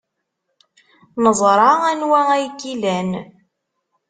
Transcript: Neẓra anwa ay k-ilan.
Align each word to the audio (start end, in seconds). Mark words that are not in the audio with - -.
Neẓra 1.23 1.69
anwa 1.91 2.19
ay 2.35 2.45
k-ilan. 2.59 3.09